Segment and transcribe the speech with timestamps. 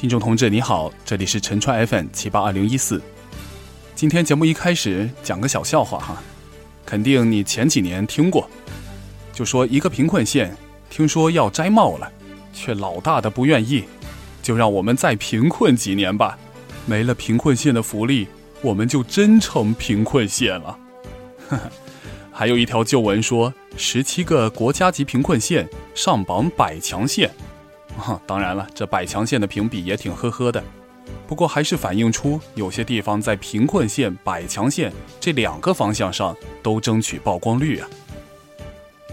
[0.00, 3.02] 听众同志你好，这里是陈川 FM 七八二零一四。
[3.94, 6.22] 今天节目一开始讲个小笑话哈，
[6.86, 8.48] 肯定你前几年听过，
[9.34, 10.56] 就说一个贫困县
[10.88, 12.10] 听说要摘帽了，
[12.50, 13.84] 却老大的不愿意，
[14.42, 16.38] 就让我们再贫困几年吧，
[16.86, 18.26] 没了贫困县的福利，
[18.62, 20.78] 我们就真成贫困县了。
[21.50, 21.70] 呵 呵
[22.32, 27.30] 还有一条旧闻说，十七个国家级贫困县上榜百强县。
[28.00, 30.64] 哈，当然了，这百强县的评比也挺呵呵的，
[31.28, 37.88] 不过还是反映出有些地方在贫困县、百强县这两个方向上都争取曝光率啊。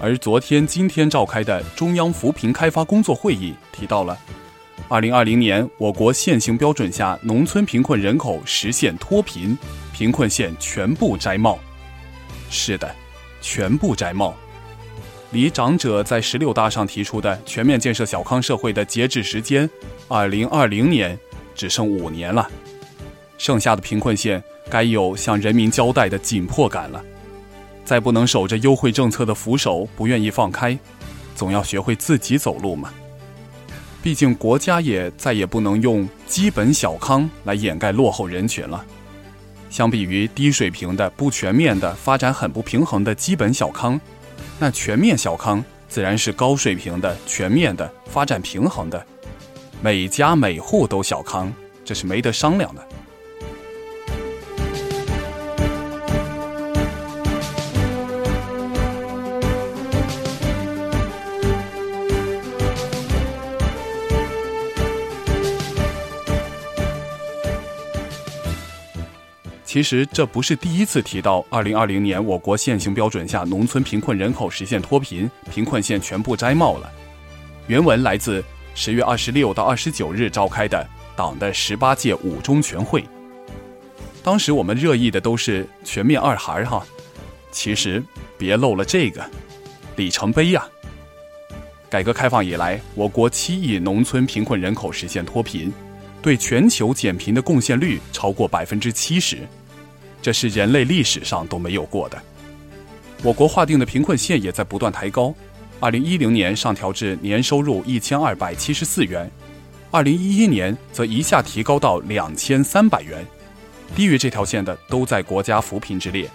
[0.00, 4.18] 而昨天、今天召开的中央扶贫开发工作会议提到了，
[4.88, 9.56] 二零二零年我国现行标准下农村贫困人口实现脱贫，
[9.92, 11.58] 贫困县全部摘帽。
[12.50, 12.94] 是的，
[13.40, 14.34] 全部摘帽。
[15.34, 19.68] 离长者在十六大上提出的全面建设小康社会的截止时间，
[20.06, 21.18] 二零二零年
[21.56, 22.48] 只剩五年了，
[23.36, 24.40] 剩下的贫困县
[24.70, 27.04] 该有向人民交代的紧迫感了。
[27.84, 30.78] 再不能守着优惠政策的扶手不愿意放开，
[31.34, 32.94] 总要学会自己走路嘛。
[34.04, 38.84] 毕竟国家也再也不能用基本小康来掩盖落后人群了。
[39.68, 44.00] 相比于低水平的、不全面的、发展很不平衡的基本小康。
[44.58, 49.04] 那全面小康自然是高水平的、全面的、发展平衡的，
[49.82, 51.52] 每家每户都小康，
[51.84, 52.86] 这是没得商量的。
[69.74, 76.88] 其实这不是第一次提到，二零二零年我国现行标准下农村贫困人口实现脱贫，贫困县全部摘帽了。
[77.66, 78.40] 原文来自
[78.76, 83.04] 十月二十六到二十九日召开的党的十八届五中全会。
[84.22, 86.86] 当时我们热议的都是全面二孩哈，
[87.50, 88.00] 其实
[88.38, 89.28] 别漏了这个
[89.96, 90.64] 里程碑呀。
[91.90, 95.72] 改革开放以来，我国七亿农村贫困人口实现脱贫，
[96.22, 99.38] 对全球减贫的贡献率超过百分之七十。
[100.24, 102.18] 这是人类历史上都没有过的。
[103.22, 105.34] 我国划定的贫困线也在不断抬高，
[105.80, 109.30] 二零一零年上调至年收入一千二百七十四元，
[109.90, 113.22] 二零一一年则一下提高到两千三百元，
[113.94, 116.26] 低于这条线的都在国家扶贫之列。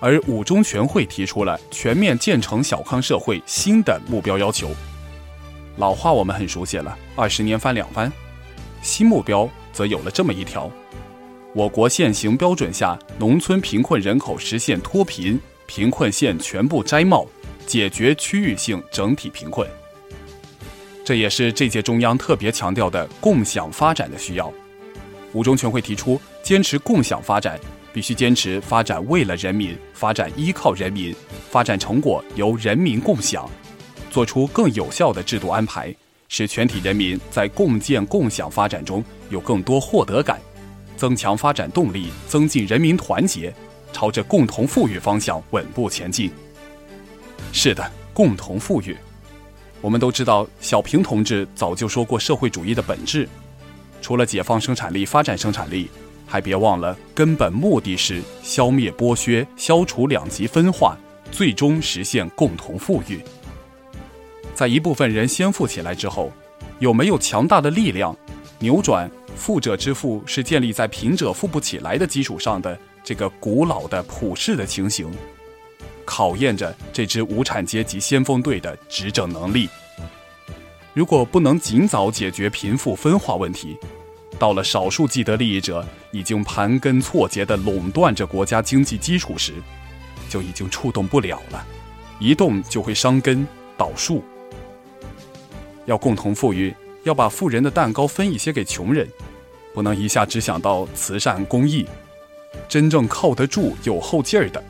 [0.00, 4.68] 而五中全会提出了全面建成小康社会新的目标要求。
[5.76, 8.12] 老话我们很熟悉了，二十年翻两番，
[8.82, 10.68] 新目标则有了这么一条。
[11.52, 17.26] 我国现行标准下农村贫困人口实现脱贫，贫困县全部摘帽，
[17.66, 19.68] 解决区域性整体贫困。
[21.04, 24.52] 这也是这届中央特别强调的共享发展的需要。
[25.32, 27.58] 五中全会提出，坚持共享发展，
[27.92, 31.12] 必须坚持发展为了人民，发展依靠人民，
[31.50, 33.50] 发展成果由人民共享，
[34.08, 35.92] 做出更有效的制度安排，
[36.28, 40.40] 使全体人民在共建共享发展中有更多获得感。
[41.00, 43.50] 增强发展动力，增进人民团结，
[43.90, 46.30] 朝着共同富裕方向稳步前进。
[47.54, 48.94] 是的，共同富裕。
[49.80, 53.26] 我们都知道，小平同志早就说过社会主义的本质，
[54.02, 55.88] 除了解放生产力、发展生产力，
[56.26, 60.94] 还别忘了根本目的是消灭剥削，消除两极分化，
[61.32, 63.22] 最终实现共同富裕。
[64.54, 66.30] 在一部分人先富起来之后，
[66.78, 68.14] 有没有强大的力量
[68.60, 69.10] 扭转？
[69.34, 75.10] 富者之富是建立在贫者富不起来的基础上的这个古老的普世的情形，
[76.04, 79.66] 考验着这支无产阶级先锋队的执政能力。
[80.92, 83.78] 如果不能尽早解决贫富分化问题，
[84.38, 89.54] 到了少数既得利益者已经盘根错节地垄断着国家经济基础时，
[90.28, 91.66] 就已经触动不了了，
[92.18, 93.46] 一动就会伤根
[93.78, 94.22] 倒树。
[95.86, 99.08] 要共同富裕，要把富人的蛋糕分一些给穷人。
[99.72, 101.86] 不能一下只想到慈善公益，
[102.68, 104.62] 真正靠得住、有后劲儿的，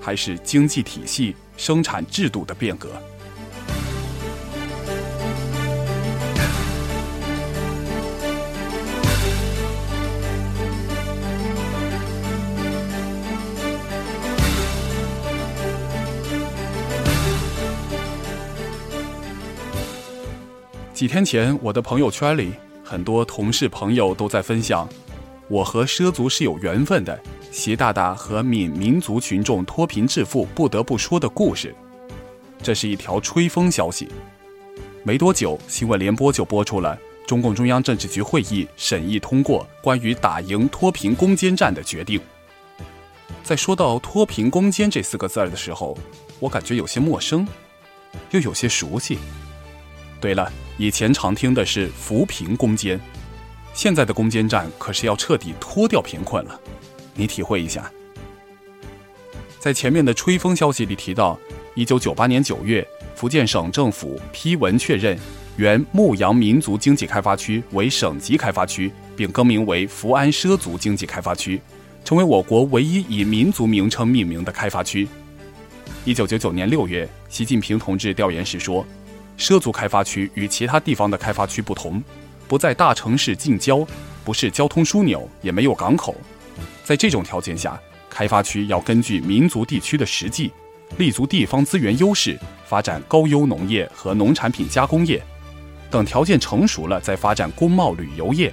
[0.00, 2.90] 还是经济体系、生产制度的变革。
[21.00, 22.52] 几天前，我的朋友圈里。
[22.84, 24.86] 很多同事朋友都在分享，
[25.48, 27.18] 我和畲族是有缘分的。
[27.50, 31.74] 习大大和闽民族群众脱贫致富不得不说的故事，
[32.62, 34.10] 这是一条吹风消息。
[35.02, 42.20] 没多久，新闻联播就播出了中共中央政治局会议审议通过关于打赢脱贫攻坚战的决定。
[43.42, 45.96] 在说到脱贫攻坚这四个字儿的时候，
[46.38, 47.48] 我感觉有些陌生，
[48.32, 49.18] 又有些熟悉。
[50.20, 53.00] 对了，以前常听的是扶贫攻坚，
[53.72, 56.60] 现在的攻坚战可是要彻底脱掉贫困了。
[57.14, 57.90] 你体会一下。
[59.58, 61.38] 在前面的吹风消息里提到，
[61.74, 65.18] 一九九八年九月，福建省政府批文确认。
[65.56, 71.60] 原牧羊民族经济开发区为省级开发区，并更名为福安畲族经济开发区，
[72.02, 75.06] 成为我国唯一以民族名称命名的开发区。
[76.06, 78.86] 一九九九年六月，习近平同志调研时说，
[79.40, 82.00] 畲族开发区与其他地方的开发区不同，
[82.46, 83.84] 不在大城市近郊，
[84.22, 86.14] 不是交通枢纽，也没有港口。
[86.84, 90.52] 在这种条件下，开发区要根据民族地区的实际，
[90.98, 95.22] 立足地方资源优势，发展高优农业和农产品加工业。
[95.90, 98.52] 等条件成熟了，再发展工贸旅游业。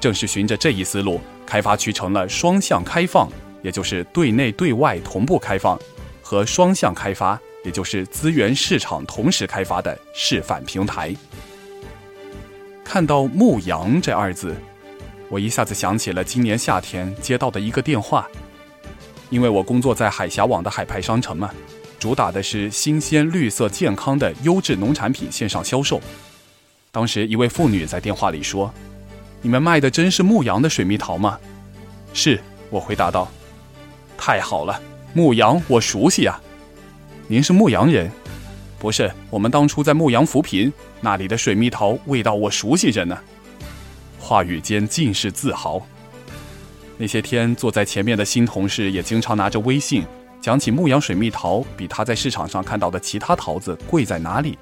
[0.00, 3.30] 正是循着这一思路，开发区成了双向开放，
[3.62, 5.78] 也就是对内对外同步开放，
[6.20, 11.14] 和双向开发，也就是资源市场同时开发的示范平台。
[12.84, 14.56] 看到“牧羊”这二字，
[15.28, 18.26] 我一下子想起了今年夏天接到的一个电话。
[19.28, 21.50] 因为我工作在海峡网的海派商城嘛，
[22.00, 26.00] 主打的是新鲜、绿色、健康的优质农产品线上销售。
[26.90, 28.74] 当时一位妇女在电话里说
[29.40, 31.38] ：“你们卖的真是牧羊的水蜜桃吗
[32.12, 32.40] ？”“是。”
[32.70, 33.30] 我回答道。
[34.18, 34.82] “太好了，
[35.14, 36.42] 牧羊我熟悉啊。
[37.30, 38.10] ”“您是牧羊人
[38.76, 43.16] ？”“不是，我们当初在牧羊扶贫，那里的水蜜桃味道我熟悉着呢。”
[44.18, 45.80] 话语间尽是自豪。
[46.98, 50.04] 那些天坐在前面的新同事也经常拿着微信
[50.40, 54.58] 讲起牧羊水蜜桃比他在市场上看到的其他桃子贵在哪里。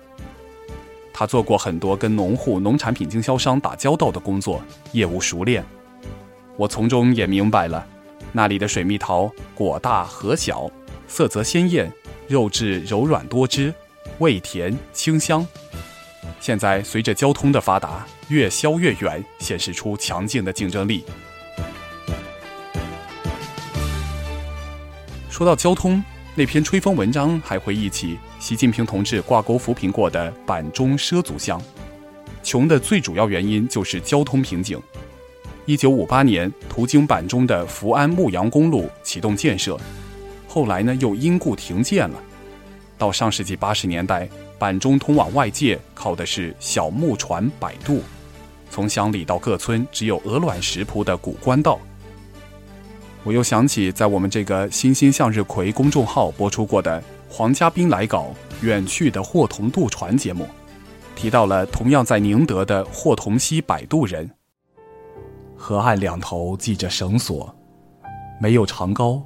[1.11, 4.63] 他做过很多跟农户、农产品经销商打交道的工作，
[4.93, 5.65] 业务熟练。
[6.59, 7.87] 我从中也明白了，
[8.31, 10.71] 那里的水蜜桃果大核小，
[11.09, 11.93] 色泽鲜艳，
[12.29, 13.75] 肉质柔软多汁，
[14.19, 15.45] 味甜清香。
[16.39, 21.05] 现在随着交通的发达，越销越远，显示出强劲的竞争力。
[25.29, 26.01] 说到交通。
[26.35, 31.61] 那篇吹风文章还回忆起习近平同志挂钩扶贫过的板中畲族乡，
[32.45, 34.81] 穷的最主要原因就是交通瓶颈。
[35.67, 39.77] 一九五八年，途经板中的福安牧羊公路启动建设，
[40.59, 42.21] 后来呢又因故停建了。
[42.99, 44.29] 到上世纪八十年代，
[44.59, 48.03] 板中通往外界靠的是小木船摆渡，
[48.69, 51.79] 从乡里到各村只有鹅卵石铺的古官道。
[53.23, 58.35] 我又想起，在我们这个“欣欣向日葵”公众号播出过的黄家斌来稿
[58.67, 60.45] 《远去的霍同渡船》节目，
[61.15, 64.29] 提到了同样在宁德的霍同溪摆渡人。
[65.57, 67.55] 河岸两头系着绳索，
[68.41, 69.23] 没有长篙，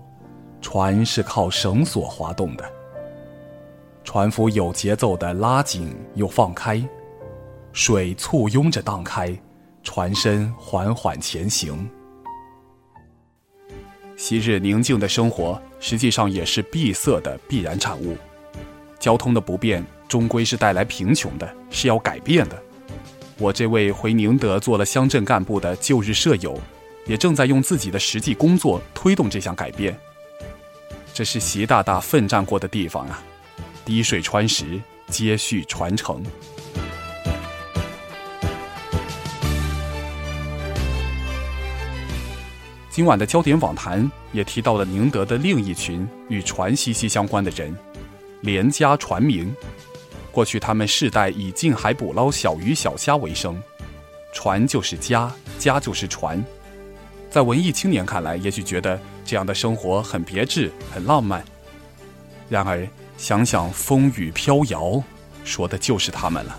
[0.62, 2.64] 船是靠绳索滑动的。
[4.04, 6.82] 船夫有节奏地拉紧又放开，
[7.72, 9.36] 水簇拥着荡开，
[9.82, 11.88] 船身缓缓前行。
[14.16, 18.16] 昔日宁静的生活，实际上也是闭塞的必然产物。
[18.98, 22.62] 交通的不便，终归是带来贫穷的，是要改变的。
[23.38, 26.56] 我这位回宁德做了乡镇干部的旧日舍友，
[27.06, 29.98] 也正在用自己的实际工作推动这项改变。
[31.14, 33.22] 这是习大大奋战过的地方啊！
[33.84, 36.22] 滴水穿石，接续传承。
[42.88, 47.76] 今晚的焦点访谈也提到了宁德的另一群与船息息相关的人——
[48.40, 49.54] 连家船民。
[50.30, 53.62] 过去他们世代以近海捕捞小鱼小虾为生，
[54.32, 56.42] 船就是家，家就是船。
[57.32, 61.42] 在文艺青年看来，也许觉得这样的生活很别致、很浪漫。
[62.50, 62.86] 然而，
[63.16, 65.02] 想想风雨飘摇，
[65.42, 66.58] 说的就是他们了。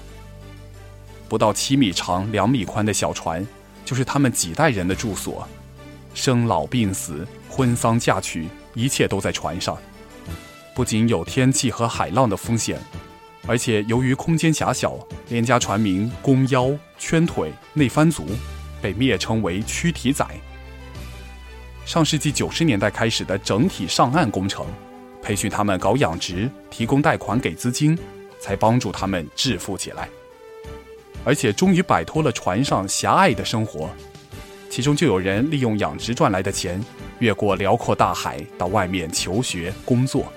[1.30, 3.46] 不到七米长、两米宽的小船，
[3.86, 5.48] 就是他们几代人的住所。
[6.16, 9.78] 生老病死、婚丧嫁娶，一切都在船上。
[10.74, 12.82] 不仅有天气和海浪的风险，
[13.46, 14.98] 而且由于空间狭小，
[15.30, 18.26] 连家船民弓腰、圈腿、内翻足，
[18.82, 20.26] 被蔑称为“躯体仔”。
[21.86, 24.66] 上世纪九十年代开始的整体上岸工程，
[25.22, 27.98] 培训他们搞养殖，提供贷款给资金，
[28.40, 30.08] 才帮助他们致富起来，
[31.26, 33.90] 而且终于摆脱了船上狭隘的生活。
[34.70, 36.84] 其中就有人利用养殖赚来的钱，
[37.20, 40.32] 越过辽阔大海到外面求学工作。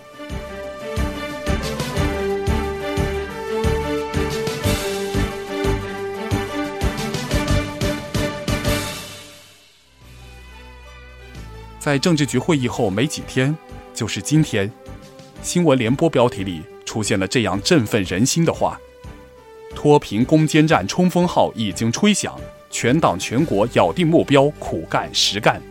[11.87, 13.57] 在政治局会议后没几天，
[13.95, 14.69] 就是今天，
[15.40, 18.76] 新闻联播标题里出现了这样振奋人心的话
[19.73, 22.37] ：“脱贫攻坚战冲锋号已经吹响，
[22.71, 25.62] 全党全国咬定目标，苦干实干。”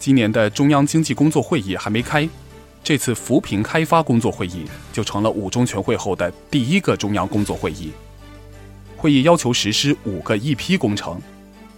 [0.00, 2.26] 今年的中央经济工作会议还没开，
[2.82, 4.64] 这次扶贫开发工作会议
[4.94, 7.92] 就成了五中全会后的第一个中央工作会议。
[8.96, 11.20] 会议要求实施五个一批工程，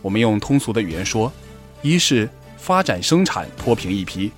[0.02, 1.32] 我们用通俗的语言说，
[1.82, 2.30] 一是。
[2.64, 4.32] 发展生产脱贫一批，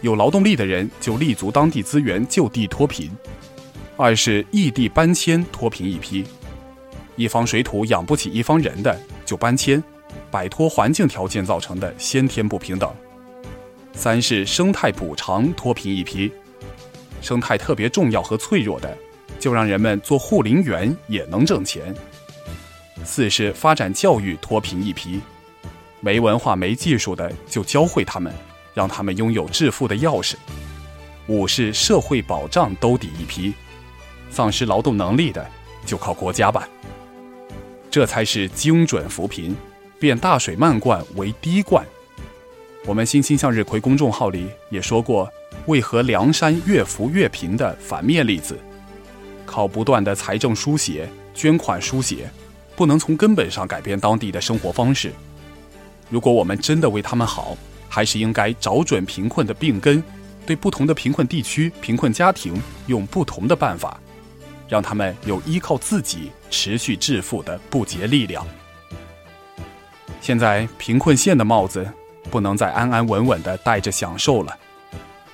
[0.00, 3.08] 有劳动力的人就立足当地资源就地脱贫；
[3.96, 6.24] 二是异地搬迁脱贫一批，
[7.14, 9.80] 一方水土养不起一方人的就搬迁，
[10.28, 12.88] 摆脱环境条件造成的先天不平等；
[13.92, 16.32] 三是生态补偿脱贫一批，
[17.22, 18.98] 生态特别重要和脆弱的，
[19.38, 21.94] 就让人们做护林员也能挣钱；
[23.04, 25.20] 四是发展教育脱贫一批。
[26.06, 28.32] 没文化、没技术的，就教会他们，
[28.74, 30.34] 让他们拥有致富的钥匙。
[31.26, 33.52] 五是社会保障兜底一批，
[34.30, 35.44] 丧失劳动能力的，
[35.84, 36.68] 就靠国家办。
[37.90, 39.56] 这才是精准扶贫，
[39.98, 41.84] 变大水漫灌为滴灌。
[42.84, 45.28] 我们新兴向日葵公众号里也说过，
[45.66, 48.56] 为何梁山越扶越贫的反面例子，
[49.44, 52.30] 靠不断的财政输血、捐款输血，
[52.76, 55.12] 不能从根本上改变当地的生活方式。
[56.08, 57.56] 如果我们真的为他们好，
[57.88, 60.02] 还是应该找准贫困的病根，
[60.44, 62.54] 对不同的贫困地区、贫困家庭
[62.86, 64.00] 用不同的办法，
[64.68, 68.46] 让他们有依靠自己持续致富的不竭力量。
[70.20, 71.88] 现在贫困县的帽子
[72.30, 74.56] 不能再安安稳稳地戴着享受了，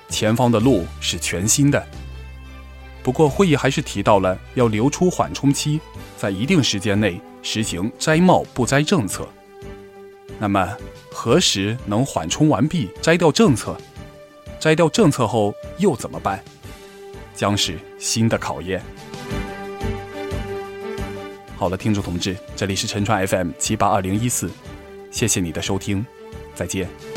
[0.09, 1.85] 前方的路是全新的。
[3.01, 5.79] 不过会议还是提到了要留出缓冲期，
[6.17, 9.27] 在一定时间内实行摘帽不摘政策。
[10.39, 10.77] 那么，
[11.11, 13.77] 何时能缓冲完毕，摘掉政策？
[14.59, 16.43] 摘掉政策后又怎么办？
[17.35, 18.81] 将是新的考验。
[21.55, 24.51] 好了，听众同志，这里是陈川 FM 七八二零一四，
[25.11, 26.05] 谢谢你的收听，
[26.53, 27.12] 再见。